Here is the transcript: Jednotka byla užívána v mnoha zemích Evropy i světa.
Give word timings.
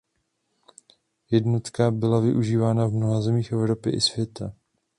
Jednotka 1.31 1.91
byla 1.91 2.19
užívána 2.19 2.87
v 2.87 2.91
mnoha 2.91 3.21
zemích 3.21 3.51
Evropy 3.51 3.89
i 3.89 4.01
světa. 4.01 4.53